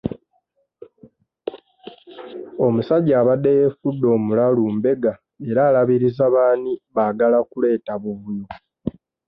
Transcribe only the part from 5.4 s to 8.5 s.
era alabiriza baani abaagala kuleeta buvuyo.